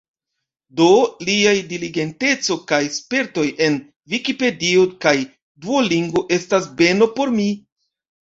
Do, 0.79 0.85
liaj 1.27 1.51
diligenteco 1.73 2.57
kaj 2.71 2.79
spertoj 2.95 3.43
en 3.67 3.77
Vikipedio 4.13 4.87
kaj 5.07 5.15
Duolingo 5.67 6.23
estas 6.39 6.67
beno 6.83 7.09
por 7.21 7.37
mi. 7.39 7.47